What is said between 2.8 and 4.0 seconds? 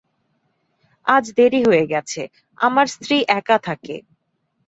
স্ত্রী একা থাকে।